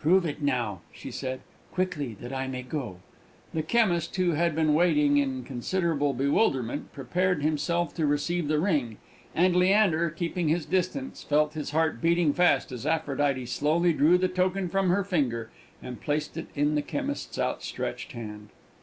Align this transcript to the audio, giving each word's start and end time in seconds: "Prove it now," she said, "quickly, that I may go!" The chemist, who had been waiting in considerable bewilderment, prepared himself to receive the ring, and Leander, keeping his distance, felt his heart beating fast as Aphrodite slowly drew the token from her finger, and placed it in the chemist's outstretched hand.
"Prove 0.00 0.24
it 0.24 0.40
now," 0.40 0.80
she 0.90 1.10
said, 1.10 1.40
"quickly, 1.70 2.14
that 2.22 2.32
I 2.32 2.48
may 2.48 2.62
go!" 2.62 3.00
The 3.52 3.62
chemist, 3.62 4.16
who 4.16 4.30
had 4.30 4.54
been 4.54 4.72
waiting 4.72 5.18
in 5.18 5.44
considerable 5.44 6.14
bewilderment, 6.14 6.94
prepared 6.94 7.42
himself 7.42 7.92
to 7.96 8.06
receive 8.06 8.48
the 8.48 8.58
ring, 8.58 8.96
and 9.34 9.54
Leander, 9.54 10.08
keeping 10.08 10.48
his 10.48 10.64
distance, 10.64 11.22
felt 11.22 11.52
his 11.52 11.72
heart 11.72 12.00
beating 12.00 12.32
fast 12.32 12.72
as 12.72 12.86
Aphrodite 12.86 13.44
slowly 13.44 13.92
drew 13.92 14.16
the 14.16 14.28
token 14.28 14.70
from 14.70 14.88
her 14.88 15.04
finger, 15.04 15.50
and 15.82 16.00
placed 16.00 16.38
it 16.38 16.46
in 16.54 16.74
the 16.74 16.80
chemist's 16.80 17.38
outstretched 17.38 18.12
hand. 18.12 18.48